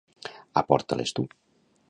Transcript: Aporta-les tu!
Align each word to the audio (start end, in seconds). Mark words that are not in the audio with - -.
Aporta-les 0.61 1.15
tu! 1.21 1.29